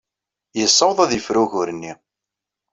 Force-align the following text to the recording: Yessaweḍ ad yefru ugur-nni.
Yessaweḍ 0.59 0.99
ad 1.01 1.11
yefru 1.13 1.39
ugur-nni. 1.43 1.93